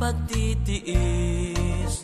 [0.00, 1.94] Pagtitiis.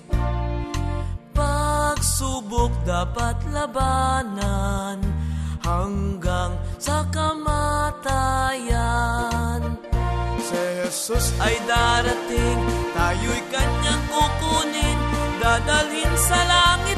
[1.32, 5.00] Pagsubok dapat labanan
[5.64, 8.20] hanggang sa kamatayan.
[10.46, 12.60] Si Jesus ay darating,
[12.92, 14.98] tayo'y kanyang kukunin,
[15.40, 16.95] dadalhin sa langit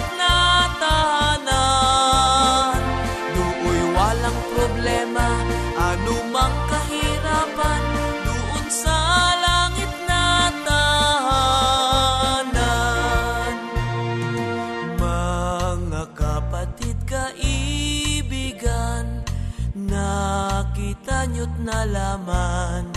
[21.69, 22.89] nalaman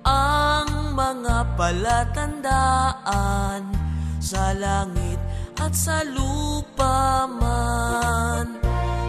[0.00, 3.68] ang mga palatandaan
[4.16, 5.20] sa langit
[5.60, 8.56] at sa lupa man.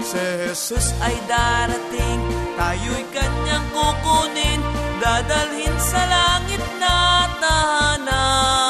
[0.03, 2.19] Si Jesus ay darating,
[2.59, 4.59] tayo'y kanyang kukunin,
[4.99, 6.95] dadalhin sa langit na
[7.39, 8.66] tahanan.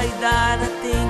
[0.00, 1.09] Jesus ay darating,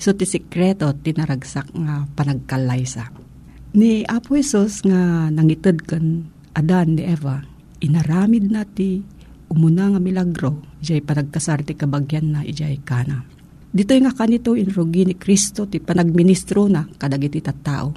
[0.00, 3.12] iso ti sikreto tinaragsak nga panagkalaysa.
[3.76, 6.24] Ni Apo Isos nga nangitid kan
[6.56, 7.44] Adan ni Eva,
[7.84, 9.04] inaramid na ti
[9.52, 13.22] umuna nga milagro, ijay panagkasar ti kabagyan na ijay kana.
[13.70, 17.94] Dito nga kanito inrugi ni Kristo ti panagministro na kadagiti tattao.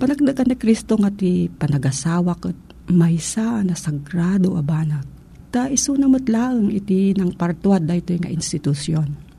[0.00, 2.58] Panagdagan ni Kristo nga ti panagasawa kat
[2.90, 5.06] maysa na sagrado abanag.
[5.54, 9.31] Ta iso na matlaang iti ng partuad da ito nga institusyon.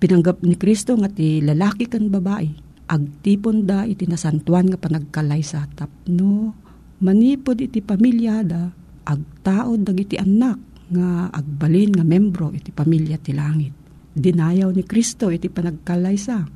[0.00, 2.48] Pinanggap ni Kristo nga ti lalaki kan babae.
[2.90, 6.56] Agtipon da iti nasantuan nga panagkalay sa tapno.
[7.04, 8.72] Manipod iti pamilyada.
[9.04, 10.58] Agtaod dagiti anak
[10.90, 13.80] nga agbalin nga membro iti pamilya ti langit
[14.14, 16.46] dinayaw ni Kristo iti panagkalaysa.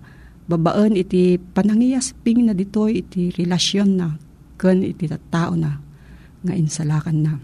[0.44, 4.12] Babaan iti panangiyasping na ditoy iti relasyon na
[4.60, 5.80] ken iti tao na
[6.44, 7.34] nga insalakan na.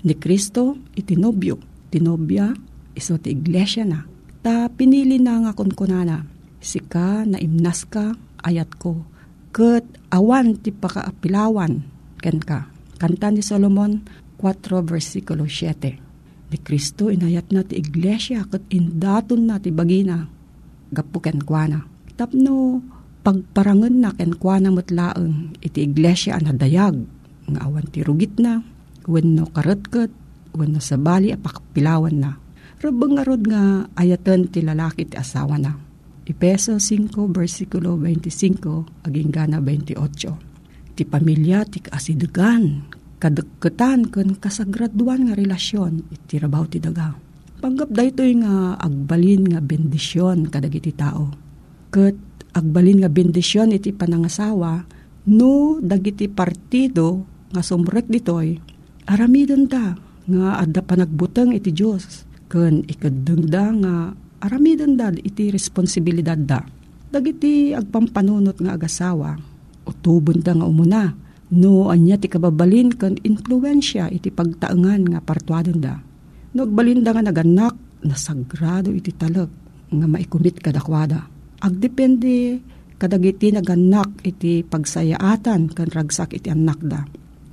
[0.00, 1.60] Ni Kristo iti nobyo,
[1.92, 2.56] tinobya
[2.96, 4.08] iso ti iglesia na.
[4.48, 6.24] Ta pinili na nga kunkunana,
[6.56, 9.04] sika na imnas ka ayat ko.
[9.52, 11.84] Ket awan ti pakaapilawan
[12.24, 12.64] ken ka.
[12.96, 14.00] Kanta ni Solomon
[14.40, 20.24] 4 versikulo 7 ni Kristo inayat na ti iglesia kat indaton na ti bagina
[20.96, 21.84] gapu ken kuana.
[22.16, 22.80] Tapno
[23.28, 26.96] pagparangan na ken kuana matlaeng iti iglesia ana dayag
[27.52, 28.64] nga awan ti rugit na
[29.04, 30.08] wenno karetket
[30.56, 32.47] wenno sabali apakpilawan na.
[32.78, 35.74] Rabang nga ayatan ti lalaki ti asawa na.
[36.30, 39.98] Ipeso 5 versikulo 25 aging gana 28.
[40.94, 42.86] Ti pamilya ti kaasidegan
[43.18, 47.18] kadagkatan ken kasagraduan nga relasyon iti rabaw ti daga.
[47.58, 51.34] Panggap daytoy nga agbalin nga bendisyon kadagiti tao.
[51.90, 52.14] Ket
[52.54, 54.86] agbalin nga bendisyon iti panangasawa
[55.34, 58.54] no dagiti partido nga sumrek ditoy
[59.10, 59.98] aramidon da
[60.30, 63.94] nga adda panagbuteng iti Dios ken ikadengda nga
[64.42, 66.64] aramidon da iti responsibilidad da.
[67.08, 69.36] Dagiti agpampanunot nga agasawa
[69.88, 75.96] utubon da nga umuna No, anya ti kababalin kan influensya iti pagtaengan nga partuadon da.
[76.52, 77.72] No, agbalinda nga naganak
[78.04, 79.48] na sagrado iti talek
[79.88, 81.24] nga maikumit kadakwada.
[81.64, 82.60] Agdepende
[83.00, 87.00] kadagiti naganak iti pagsayaatan kan ragsak iti anak da.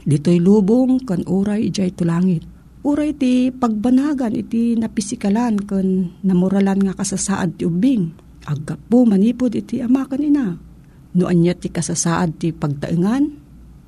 [0.03, 2.44] Dito'y lubong kan uray ijay tulangit.
[2.85, 8.13] Uray ti pagbanagan iti napisikalan kan namoralan nga kasasaad ti ubing.
[8.45, 10.53] Aggapo manipod iti ama kanina.
[11.17, 13.25] No anya ti kasasaad ti pagtaengan,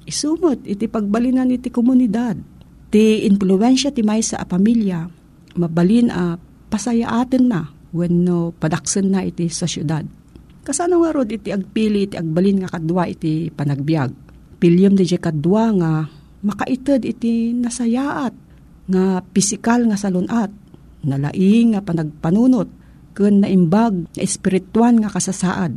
[0.10, 2.42] isumot iti pagbalinan iti komunidad.
[2.90, 5.06] Ti influensya ti may sa pamilya,
[5.62, 6.42] mabalin a
[6.74, 10.10] pasayaaten na wenno padaksen na iti sa syudad.
[10.66, 14.10] Kasano nga rod iti agpili iti agbalin nga kadwa iti panagbiag.
[14.58, 15.92] Pilyam di kadwa nga
[16.42, 18.47] makaited iti nasayaat
[18.88, 20.52] nga pisikal nga salunat,
[21.04, 22.68] nalaing nga panagpanunot,
[23.14, 25.76] ken naimbag nga espirituan nga kasasaad,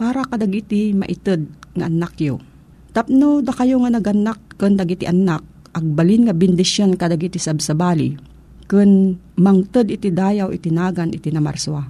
[0.00, 2.40] para kadagiti maited nga anakyo
[2.90, 8.18] Tapno da kayo nga naganak ken dagiti anak agbalin nga bendisyon kadagiti sabsabali
[8.66, 11.86] ken mangted iti dayaw iti nagan iti namarswa.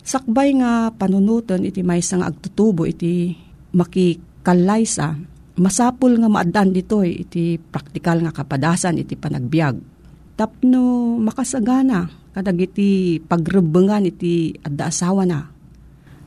[0.00, 3.36] Sakbay nga panunutan iti maysa nga agtutubo iti
[3.76, 5.16] makikalaysa
[5.60, 9.99] masapul nga maaddan ditoy iti praktikal nga kapadasan iti panagbiag.
[10.40, 15.52] Tapno makasagana kadagiti pagrebengan iti adda asawa na.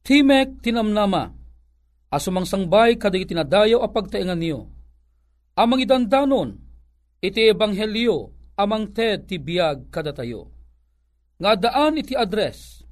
[0.00, 1.40] Timek tinamnama
[2.10, 4.66] asumang sangbay kadag itinadayaw a pagtaingan niyo.
[5.54, 6.58] Amang idandanon,
[7.22, 10.50] iti ebanghelyo, amang ted ti biyag kada tayo.
[11.40, 12.82] Nga daan iti address,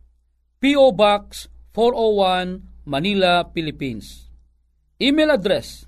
[0.62, 0.94] P.O.
[0.94, 4.32] Box 401 Manila, Philippines.
[4.96, 5.84] Email address,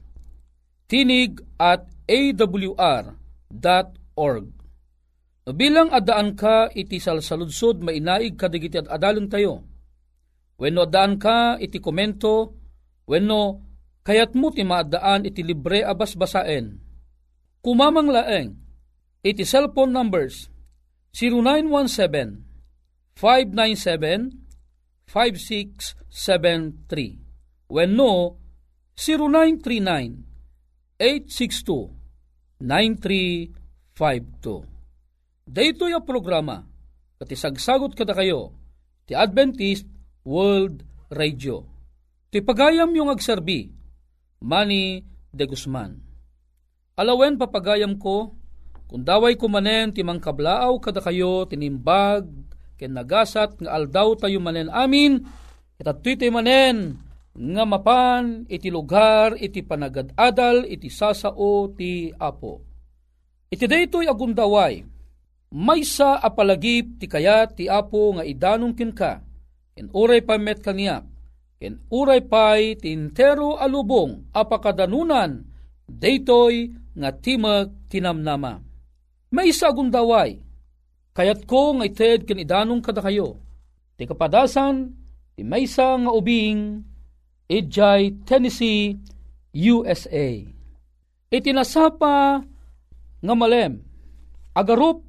[0.85, 2.77] tinig at awr.org.
[5.51, 9.70] Bilang adaan ka iti salsaludsod mainaig kadigiti at adalon tayo.
[10.61, 12.53] When no adaan ka iti komento,
[13.09, 13.65] wenno
[14.05, 16.77] kayat mo ti maadaan iti libre abas basaen.
[17.65, 18.61] Kumamang laeng,
[19.25, 20.53] iti cellphone numbers
[21.17, 22.45] 0917
[23.17, 24.37] 597
[25.09, 28.37] 5673 wenno
[28.95, 34.69] 0939 862 9352
[35.51, 36.63] Dito yung programa.
[37.19, 38.55] Kati sagsagot kada kayo
[39.09, 41.65] ti Adventist World Radio
[42.29, 43.73] Ti pagayam yung agserbi,
[44.39, 45.03] Manny
[45.35, 45.99] de Guzman.
[46.95, 48.39] Alawen papagayam ko,
[48.87, 52.29] kung daway ko manen ti mangkablaaw kada kayo tinimbag,
[52.79, 55.25] ken nagasat nga aldaw tayo manen amin,
[55.81, 57.03] itatoy tayo manen,
[57.35, 62.63] nga mapan iti lugar iti panagadadal iti sasao ti apo.
[63.51, 64.87] Iti daytoy agundaway,
[65.51, 69.30] maysa apalagip ti kaya ti apo nga idanong kinka,
[69.81, 71.09] ken uray pamet kaniyak,
[71.57, 75.49] ken uray pay tintero alubong apakadanunan
[75.89, 78.61] daytoy nga timag tinamnama.
[79.33, 80.37] May isa gundaway,
[81.17, 83.41] kayat ko nga ited ken idanong kada kayo,
[83.97, 84.93] ti kapadasan
[85.33, 86.85] ti maysa nga ubing
[87.51, 88.95] Ijay, Tennessee,
[89.51, 90.29] USA.
[91.33, 92.45] Itinasapa
[93.19, 93.83] nga malem,
[94.55, 95.03] agarup,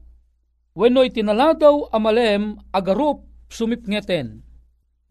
[0.74, 4.42] wenno itinaladaw amalem, agarup sumipngeten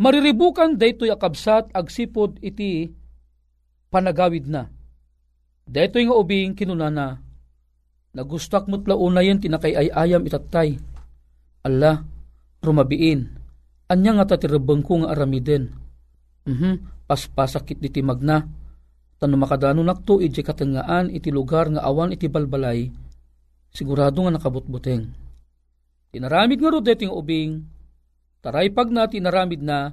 [0.00, 2.88] mariribukan daytoy akabsat agsipod iti
[3.92, 4.72] panagawid na.
[5.68, 7.20] Daytoy nga ubing kinunana,
[8.16, 10.80] nagustak mo't launayan tinakay ay ayam itatay.
[11.60, 12.00] Allah,
[12.64, 13.28] rumabiin,
[13.92, 15.76] anya nga tatirabang ko nga aramiden.
[16.48, 18.40] Mhm, paspasakit diti magna,
[19.20, 22.88] tano makadano nakto iti katangaan iti lugar nga awan iti balbalay,
[23.68, 25.12] sigurado nga nakabutbuteng.
[26.10, 27.62] Tinaramid nga ro deting ubing,
[28.40, 29.92] Taray pag na tinaramid na,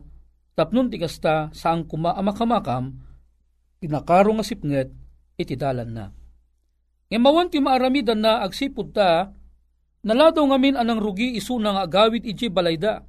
[0.56, 2.96] tapnon tigasta saang kuma amakamakam,
[3.84, 4.90] tinakaro nga sipnget,
[5.36, 6.06] itidalan na.
[7.12, 9.36] Ngemawan ti maaramidan na agsipod ta,
[10.08, 13.04] naladaw ngamin anang rugi isuna nga agawid iti balayda.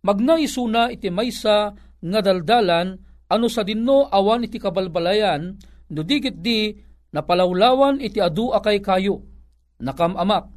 [0.00, 2.96] Magna isuna iti maysa nga daldalan,
[3.28, 5.60] ano sa dinno awan iti kabalbalayan,
[5.92, 6.72] no digit di
[7.12, 9.28] napalawlawan iti adu akay kayo,
[9.76, 10.48] nakamamak,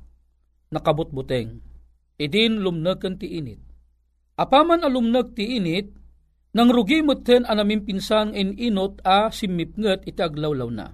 [0.72, 1.60] nakabutbuteng,
[2.15, 3.73] idin lumnaken ti init
[4.34, 5.94] Apaman alumnag ti init,
[6.54, 10.94] nang rugi muten anamin pinsan in inot a simipnget iti aglawlaw na.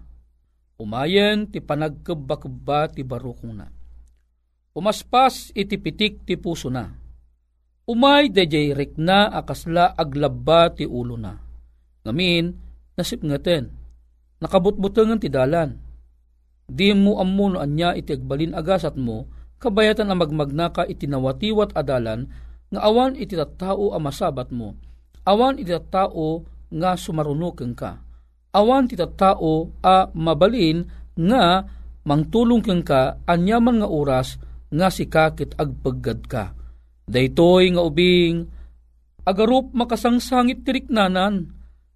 [0.79, 3.67] Umayen ti panagkebba ti barukong na.
[4.75, 6.87] Umaspas iti pitik ti puso na.
[7.83, 11.35] Umay dejay na akasla aglabba ti ulo na.
[12.07, 12.55] Ngamin,
[12.95, 13.75] nasipngeten.
[14.39, 15.75] Nakabutbutangan ti dalan.
[16.69, 19.27] Di mo ammo no anya iti agbalin agasat mo,
[19.59, 22.29] kabayatan ang magmagnaka iti nawatiwat adalan
[22.69, 24.77] nga awan iti tao a masabat mo,
[25.25, 27.97] awan iti tao nga sumarunuken ka,
[28.53, 30.85] awan ti tao a mabalin
[31.17, 31.65] nga
[32.05, 36.53] mangtulong kang ka anyaman nga oras nga si kakit agpaggad ka.
[37.09, 38.45] Daytoy nga ubing
[39.25, 41.49] agarup makasangsangit tiriknanan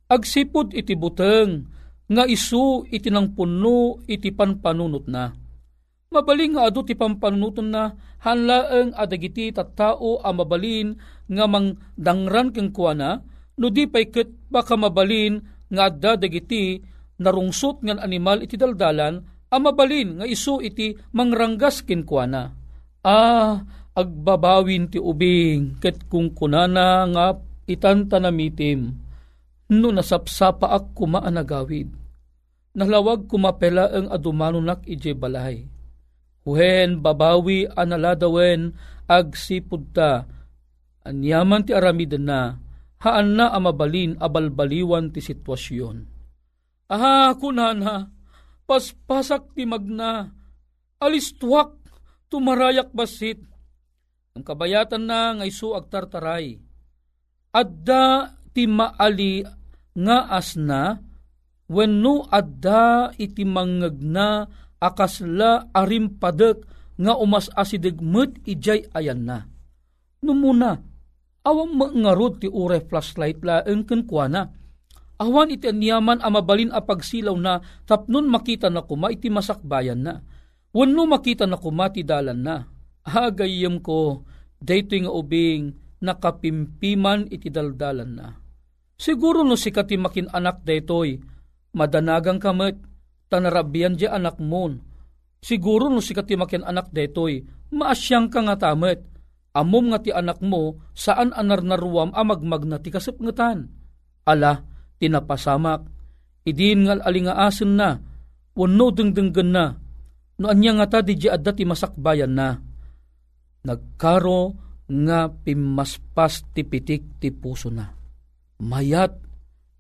[0.10, 1.70] agsipod iti buteng
[2.10, 5.43] nga isu iti nang puno iti panpanunot na.
[6.14, 10.94] Mabaling nga adu ti pampanunuton na hanlaeng adagiti tattao a mabalin
[11.26, 13.18] nga mang dangran keng kuana
[13.58, 15.42] no di pay ket baka mabalin
[15.74, 16.78] nga adda dagiti
[17.18, 22.54] narungsot ngan animal iti daldalan a mabalin nga isu iti mangranggas ken kuana.
[23.02, 23.66] Ah,
[23.98, 27.26] agbabawin ti ubing ket kung kunana nga
[27.66, 28.94] itanta namitim
[29.74, 31.90] no nasapsapa ak kumaanagawid.
[32.78, 35.73] Nalawag kumapela ang adumanunak ije balay.
[36.44, 38.76] Huhen babawi analadawen
[39.08, 40.28] ag sipud ta.
[41.04, 42.60] Anyaman ti aramid na,
[43.04, 46.08] haan na amabalin abalbaliwan ti sitwasyon.
[46.92, 48.12] Aha, kunana,
[48.64, 50.32] paspasak ti magna,
[51.00, 51.76] alistuak,
[52.32, 53.40] tumarayak basit.
[54.36, 56.60] Ang kabayatan na nga isu agtartaray.
[57.54, 59.46] Adda ti maali
[59.94, 60.98] nga asna,
[61.70, 64.50] wenno adda iti mangagna
[64.84, 66.68] akasla arimpadek
[67.00, 69.48] nga umas asidegmet ijay ayan na.
[70.20, 70.80] Numuna,
[71.48, 74.52] awang mangarod ti ure flashlight la engken kuana.
[75.24, 80.20] Awan iti anyaman amabalin a pagsilaw na tapnon makita na kuma iti masakbayan na.
[80.74, 82.66] Wano makita na kuma ti dalan na.
[83.04, 84.26] Hagayem ko,
[84.58, 88.28] dayto nga ubing nakapimpiman iti daldalan na.
[89.00, 91.20] Siguro no si katimakin anak daytoy,
[91.76, 92.80] madanagang kamet,
[93.28, 94.80] tanarabian di anak mon.
[95.44, 97.44] Siguro no si katimakin anak daytoy,
[97.76, 99.04] maasyang ka nga tamet,
[99.52, 103.68] amom nga ti anak mo, saan anar naruam amagmag na ti kasapngatan.
[104.24, 104.64] Ala,
[105.04, 105.84] tinapasamak,
[106.48, 108.00] idin ngal alingaasen na,
[108.56, 109.76] wano dengdenggen na,
[110.40, 112.56] no anya nga ta di adda ti masakbayan na.
[113.64, 114.42] Nagkaro
[114.88, 117.88] nga pimaspas ti pitik ti puso na.
[118.64, 119.12] Mayat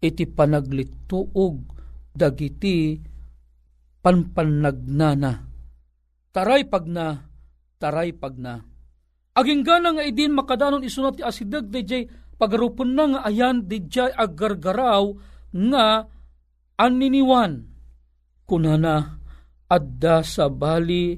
[0.03, 1.55] iti panaglituog
[2.11, 2.99] dagiti
[4.03, 5.47] panpanagnana.
[6.35, 7.23] Taray pag na,
[7.79, 8.59] taray pag na.
[9.33, 12.05] Aging gana nga idin makadanon isunat ti asidag DJ
[12.37, 15.15] pagarupon na nga ayan DJ agargaraw
[15.49, 16.05] nga
[16.77, 17.65] aniniwan.
[18.43, 19.23] Kunana
[19.71, 21.17] adda sa bali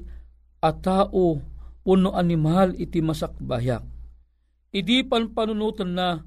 [0.62, 1.36] a tao
[1.84, 3.84] puno animal iti masakbayak.
[4.72, 6.20] Idi pan panunutan na,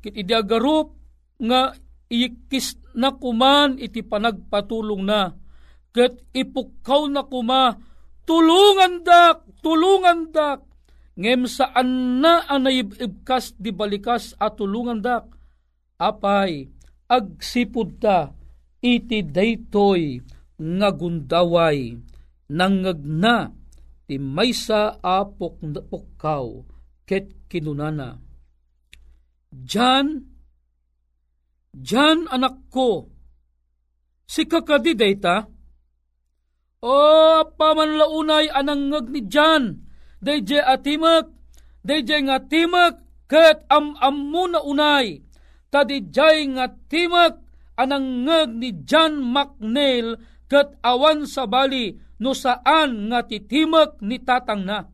[0.00, 0.96] kit idi agarup
[1.40, 1.72] nga
[2.08, 5.32] iyikis na kuman iti panagpatulong na,
[5.94, 7.78] ket ipukaw na kuma,
[8.26, 10.66] tulungan dak, tulungan dak,
[11.14, 15.30] ngem saan na anayibibkas di balikas at tulungan dak,
[16.02, 16.66] apay,
[17.06, 18.34] agsipud ta,
[18.82, 20.18] iti daytoy
[20.58, 21.94] nga gundaway,
[22.50, 23.54] nangagna,
[24.10, 26.46] ti maysa a pukkaw
[27.06, 28.18] ket kinunana.
[29.54, 30.34] Jan,
[31.74, 33.10] Jan anak ko,
[34.26, 35.53] si kakadi dayta,
[36.84, 37.00] o
[37.56, 39.80] pamanlaunay anangag ni Jan,
[40.20, 41.32] dayje atimak,
[41.80, 45.24] dayje nga timak, ket am amuna unay,
[45.72, 47.40] tadijay nga timak,
[47.80, 54.86] anangag ni John McNeil ket awan sa bali no saan nga titimak ni tatang na.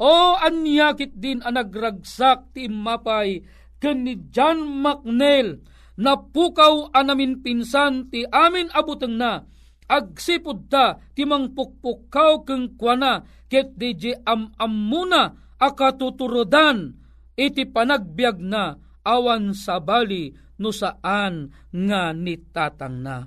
[0.00, 3.44] O anyakit din ang nagragsak ti mapay
[3.76, 5.60] ken ni John McNeil
[6.00, 9.44] na pukaw anamin pinsan ti amin abuteng na
[9.90, 16.94] agsipod ta ti mangpukpukaw keng kuana ket di am amuna akatuturodan
[17.34, 20.30] iti panagbiag na awan sa bali
[20.62, 23.26] no saan nga ni tatang na.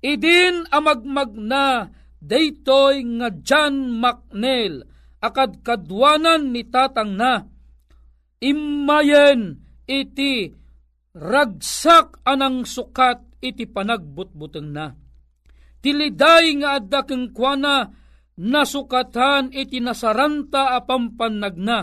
[0.00, 1.92] Idin amagmag na
[2.24, 4.86] daytoy nga John McNeil
[5.20, 7.44] akad kadwanan ni tatang na
[8.40, 10.56] imayen iti
[11.12, 14.96] ragsak anang sukat iti panagbutbuteng na.
[15.80, 17.88] Tiliday nga adda keng kuana
[18.40, 21.78] nasukatan iti nasaranta apampanag na.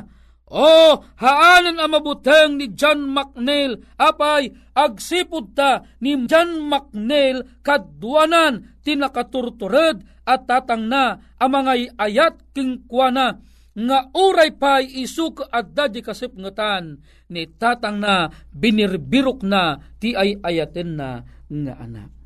[0.47, 10.07] O, haanan ang mabuteng ni John McNeil, apay, agsipod ta ni John McNeil kadwanan tinakaturtured
[10.23, 13.43] at tatang na ang mga ayat kingkwana
[13.77, 20.95] nga uray pay isuk at dadi kasipngatan ni tatang na binirbirok na ti ay ayaten
[20.95, 22.16] na nga anak.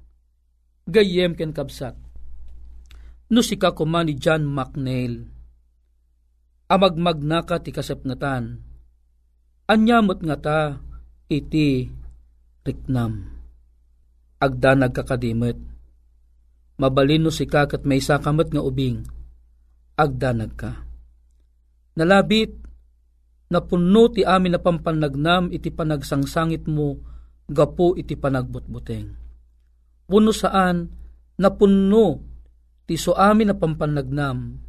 [0.91, 1.95] Gayem ken kabsat.
[3.31, 5.23] No si kuma ni John McNeil,
[6.67, 8.59] amagmag ka ti kasipngatan,
[9.71, 10.59] anyamot nga ta
[11.31, 11.87] iti
[12.67, 13.31] riknam.
[14.41, 15.57] agda nagkakadimot.
[16.81, 19.05] Mabalino si kakat may sakamat nga ubing,
[19.93, 20.81] agda nagka.
[21.93, 22.57] Nalabit,
[23.53, 26.97] napuno ti amin na pampanagnam iti panagsangsangit mo,
[27.45, 29.20] gapo iti panagbutbuteng.
[30.11, 30.91] Puno saan,
[31.39, 32.19] napuno
[32.83, 34.59] ti so amin na pampanagnam,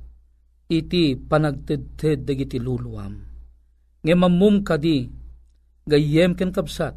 [0.71, 3.19] iti panagtedted dagiti luluwam.
[4.07, 5.11] Ngemamum kadi,
[5.83, 6.95] gayem ken kapsat,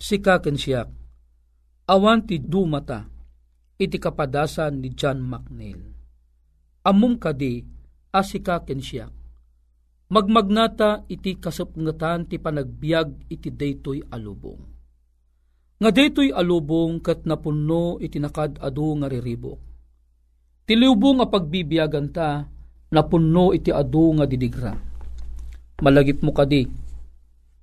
[0.00, 0.88] sika ken siyak,
[1.84, 3.04] awan ti dumata,
[3.76, 5.84] iti kapadasan ni John McNeil.
[6.88, 7.60] Amum kadi,
[8.08, 9.12] asika ken siyak,
[10.08, 14.79] magmagnata iti kasapngatan ti panagbiag iti daytoy alubong.
[15.80, 19.56] Nga daytoy alubong kat napunno iti nakad adu nga riribok.
[20.68, 22.44] Tilubong nga pagbibiyagan ta,
[22.92, 24.76] napunno iti adu nga didigra.
[25.80, 26.68] Malagip mo kadi,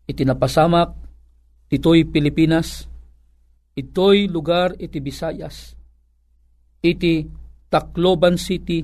[0.09, 0.97] iti napasamak,
[1.69, 2.89] ito'y Pilipinas,
[3.77, 5.77] ito'y lugar iti Visayas,
[6.81, 7.21] iti
[7.69, 8.81] Tacloban City,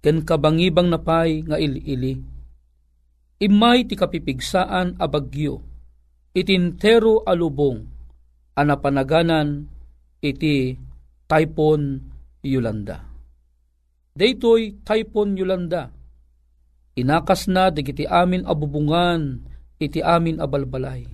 [0.00, 2.16] ken kabangibang napay nga ili-ili.
[3.44, 5.60] Imay ti kapipigsaan a bagyo,
[6.32, 7.99] itintero alubong,
[8.60, 9.64] anapanaganan
[10.20, 10.76] iti
[11.24, 12.04] Typhoon
[12.44, 13.00] Yolanda.
[14.12, 15.88] Daytoy Typhoon Yolanda,
[16.92, 19.40] inakas na digiti amin abubungan
[19.80, 21.08] iti amin abalbalay.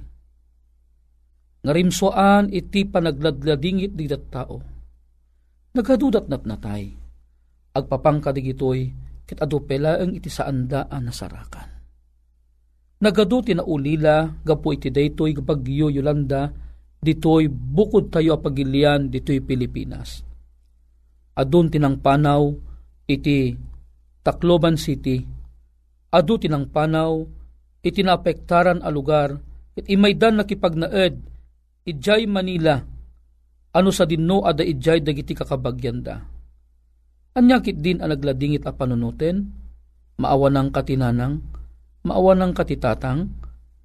[1.63, 4.59] Ngarimsoan iti panagladladingit di tao.
[5.75, 6.95] Nagadudat nat natay.
[7.77, 8.91] Agpapangka digitoy
[9.27, 11.69] kit adupela ang iti saandaan nasarakan.
[12.97, 16.49] Nagadu tinaulila gapo iti daytoy bagyo Yolanda
[17.07, 20.27] ditoy bukod tayo apagilian ditoy Pilipinas.
[21.39, 22.51] Adun tinang panaw
[23.07, 23.55] iti
[24.27, 25.23] Tacloban City,
[26.11, 27.23] adu tinang panaw
[27.87, 29.39] iti naapektaran a lugar
[29.79, 31.23] it imaydan nakipagnaed
[31.87, 32.83] idjay Manila
[33.77, 36.25] ano sa dinno ada idjay dagiti kakabagyanda.
[37.37, 39.53] Anyakit din ang nagladingit a panunuten,
[40.17, 41.45] maawa ng katinanang,
[42.01, 43.29] maawa ng katitatang,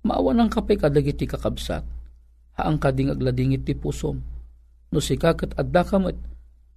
[0.07, 1.83] maawa ng kapay kadagiti kakabsat,
[2.61, 4.21] haang kading agladingit ti pusom,
[4.93, 6.13] no si kakat adda kamat,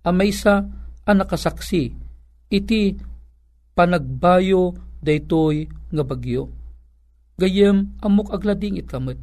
[0.09, 0.65] amay sa
[1.05, 1.93] ang nakasaksi,
[2.49, 2.97] iti
[3.77, 4.73] panagbayo
[5.05, 6.49] daytoy nga bagyo.
[7.37, 9.21] Gayem amok agladingit kamat,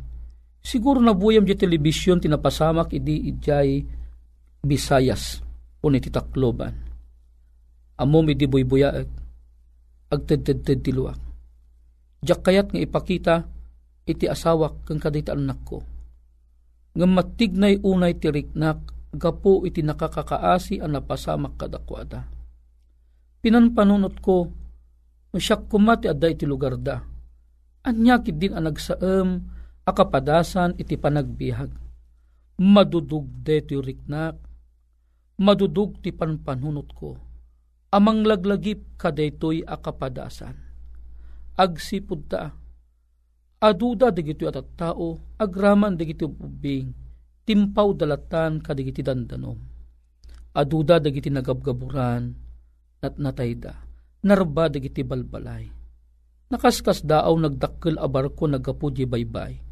[0.62, 3.82] Siguro na buyam di telebisyon tinapasamak idi idjay
[4.62, 5.42] Bisayas
[5.82, 6.70] un iti Tacloban.
[7.98, 9.10] Amom idi buybuyaag
[10.14, 11.18] agtedted ti luwak.
[12.22, 13.36] Diyak kayat nga ipakita
[14.06, 15.82] iti asawak kang kadita anak ko.
[16.92, 22.28] Nga matignay unay ti riknak gapo iti nakakakaasi ang napasamak kadakwada.
[23.44, 24.52] Pinanpanunot ko,
[25.32, 27.04] masyak kumati adda iti lugar da.
[27.82, 29.42] Anyakid din ang nagsaam
[29.88, 31.72] akapadasan iti panagbiag.
[32.62, 34.38] Madudug deto riknak,
[35.42, 37.18] madudug ti panpanunot ko.
[37.92, 40.56] Amang laglagip kadetoy akapadasan.
[41.58, 42.56] Agsipud ta,
[43.62, 46.90] aduda digito at tao, agraman digito ubing,
[47.46, 49.62] timpaw dalatan kadigiti dandanom.
[50.58, 52.34] Aduda digiti nagabgaburan,
[53.00, 53.78] nat natayda,
[54.26, 55.70] narba digiti balbalay.
[56.52, 59.72] Nakaskas daaw nagdakkel a barko nagapudye baybay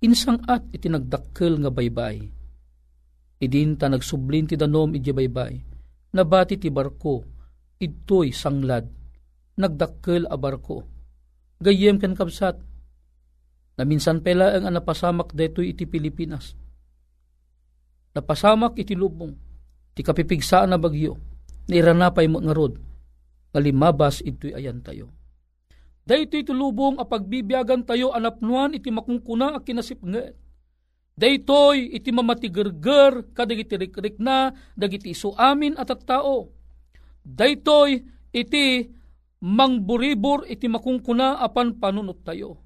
[0.00, 2.24] insang at iti nagdakkel nga baybay.
[3.40, 5.54] Idin ta nagsublin ti danom iti baybay,
[6.16, 7.24] nabati ti barko,
[7.80, 8.84] ito'y sanglad,
[9.56, 10.84] nagdakkel a barko.
[11.60, 12.56] Gayem ken kapsat,
[13.80, 16.52] na minsan pela ang napasamak detoy iti Pilipinas.
[18.12, 19.32] Napasamak iti lubong,
[19.96, 21.16] ti kapipigsaan na bagyo,
[21.72, 22.76] nairanapay mo nga rod,
[23.48, 25.08] nga limabas ito'y ayan tayo
[26.10, 30.34] Daytoy tulubong a pagbibiyagan tayo anapnuan iti makungkuna a kinasipnget.
[31.14, 36.50] Daytoy iti mamatigerger kadagiti rikrik na dagiti iso amin at at tao.
[37.22, 38.02] Daytoy
[38.34, 38.90] iti
[39.38, 42.58] mangburibor iti makungkuna apan panunot tayo.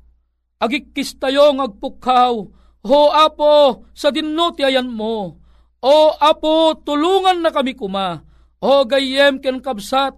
[0.64, 2.34] Agikis tayo ngagpukaw,
[2.84, 5.40] Ho apo, sa dinno ayan mo.
[5.80, 8.20] O apo, tulungan na kami kuma.
[8.60, 10.16] O gayem ken kabsat,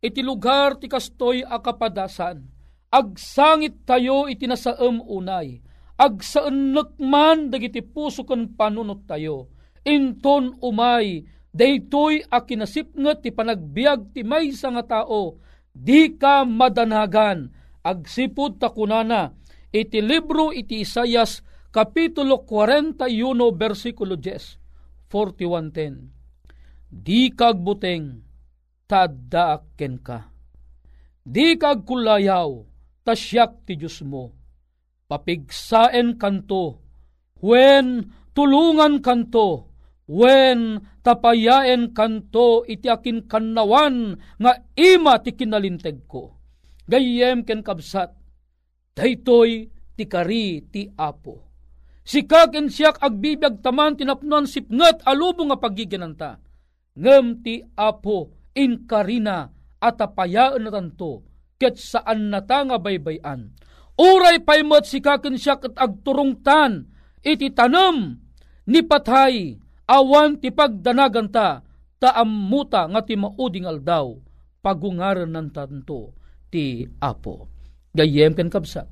[0.00, 2.44] iti lugar ti kastoy akapadasan.
[2.88, 5.60] Agsangit tayo iti nasaem unay,
[6.00, 9.52] agsaanek man dagiti puso ken panunot tayo,
[9.84, 15.40] inton umay, daytoy a kinasipnget ti panagbiag ti maysa nga tao,
[15.72, 17.52] di ka madanagan,
[17.84, 19.36] agsipud ta kunana,
[19.72, 23.10] iti libro iti Isayas, Kapitulo 41,
[23.52, 26.88] versikulo 10, 41.10.
[26.88, 28.24] Di kagbuteng,
[28.88, 30.18] tadaaken ka.
[31.20, 32.50] Di kagkulayaw,
[33.04, 34.32] tasyak ti Diyos mo.
[35.04, 36.80] Papigsaen kanto,
[37.44, 39.76] when tulungan kanto,
[40.06, 46.30] When tapayaen kanto iti akin kannawan nga ima ti kinalinteg ko.
[46.86, 48.14] Gayem ken kabsat,
[48.96, 51.44] daytoy ti kari ti apo.
[52.06, 56.40] Sikag en siyak agbibiyag taman tinapnon sipnget alubo nga pagiginanta.
[56.96, 61.28] Ngem ti apo in karina at apayaan na tanto
[61.60, 63.52] ket saan nata nga baybayan.
[64.00, 66.88] Uray paymot sikaken siyak at agturungtan
[67.20, 68.16] iti tanam
[68.64, 71.64] ni patay awan ti pagdanaganta
[72.00, 74.16] taammuta nga ti mauding aldaw
[74.64, 76.16] pagungaran ng tanto
[76.48, 77.55] ti apo.
[77.96, 78.84] Gayem ken kabsat.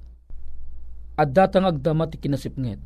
[1.20, 2.80] Addatang agdama ti kinasipnget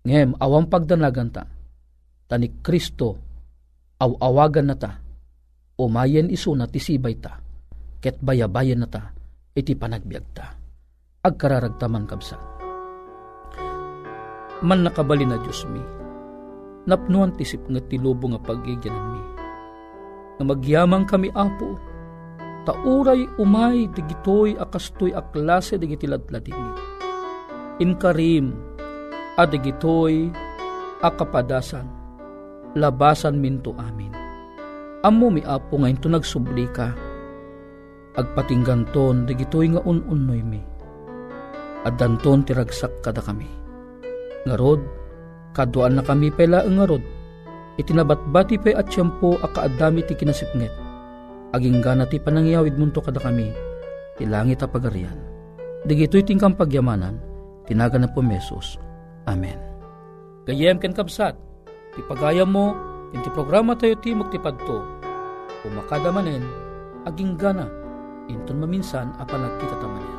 [0.00, 1.44] Ngem, awang pagdanagan ta,
[2.24, 3.20] tani Kristo,
[4.00, 4.96] aw-awagan na ta,
[5.76, 7.36] umayen iso na tisibay ta,
[8.00, 9.12] ket bayabayan na ta,
[9.52, 10.56] iti panagbiag ta.
[11.20, 12.40] Agkararagtaman kabsa.
[14.64, 15.84] Man nakabali na Diyos mi,
[16.88, 19.22] napnuan tisip nga tilubo nga pagigyanan mi.
[20.40, 21.76] Nga magyamang kami apo,
[22.70, 26.70] tauray umay digitoy akastoy aklase digiti ladladini.
[27.82, 28.54] Inkarim,
[29.34, 30.30] adigitoy
[31.02, 31.90] akapadasan
[32.78, 34.14] labasan minto amin.
[35.02, 36.94] Ammo mi apo nga into nagsubli ka
[38.14, 40.62] agpatingganton digitoy nga ununnoy mi.
[41.82, 43.50] Adanton tiragsak kada kami.
[44.46, 44.78] Ngarod
[45.58, 47.02] kaduan na kami pela ngarod
[47.82, 50.89] itinabatbati pay at siyampo akaadami ti kinasipnget
[51.56, 53.50] aging gana ti panangyawid munto kada kami
[54.18, 55.16] ti langit a pagarian
[55.88, 57.16] digitoy tingkang pagyamanan
[57.66, 58.78] tinaga na po mesos
[59.28, 59.58] Amen.
[60.48, 61.36] Gayem ken kabsat,
[61.94, 62.74] ti pagayam mo,
[63.12, 64.82] inti programa tayo ti padto,
[65.62, 66.42] umakada manen,
[67.04, 67.68] aging gana,
[68.26, 70.18] inton maminsan apan nagkita tamanen.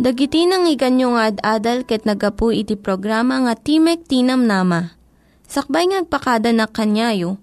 [0.00, 4.96] Dagiti nang iganyo nga ad-adal ket nagapu iti programa nga Timek Tinam Nama.
[5.50, 7.42] Sakbay ngagpakada na kanyayo,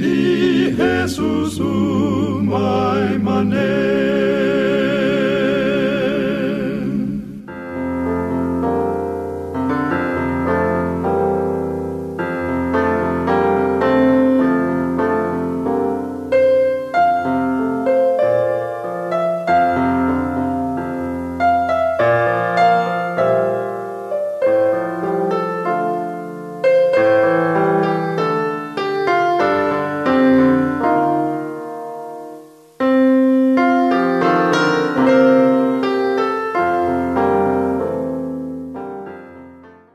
[0.00, 4.99] ni Jesusum ai manet.